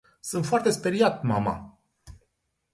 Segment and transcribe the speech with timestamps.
[0.29, 1.55] Sunt foarte speriat, mama.